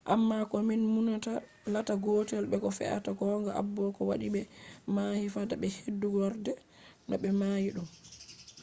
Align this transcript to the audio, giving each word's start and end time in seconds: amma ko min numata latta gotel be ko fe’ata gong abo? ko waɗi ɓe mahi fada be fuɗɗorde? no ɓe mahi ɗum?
amma 0.13 0.37
ko 0.49 0.55
min 0.67 0.81
numata 0.95 1.33
latta 1.73 1.95
gotel 2.03 2.43
be 2.51 2.57
ko 2.63 2.69
fe’ata 2.77 3.11
gong 3.19 3.45
abo? 3.59 3.83
ko 3.95 4.01
waɗi 4.09 4.27
ɓe 4.35 4.41
mahi 4.95 5.25
fada 5.33 5.55
be 5.61 5.67
fuɗɗorde? 5.77 6.51
no 7.07 7.15
ɓe 7.21 7.29
mahi 7.39 7.67
ɗum? 7.75 7.87